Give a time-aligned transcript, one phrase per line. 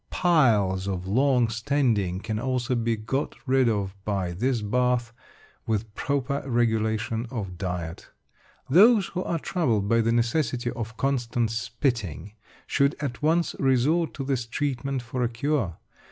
[0.09, 5.13] Piles of long standing can also be got rid of by this bath,
[5.67, 8.09] with proper regulation of diet.
[8.67, 12.33] Those who are troubled by the necessity for constant spitting
[12.65, 15.77] should at once resort to this treatment for a cure.